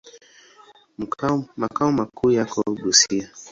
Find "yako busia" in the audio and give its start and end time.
2.31-3.29